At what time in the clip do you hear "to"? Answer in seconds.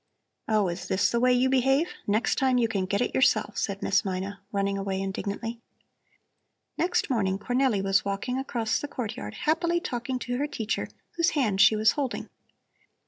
10.17-10.37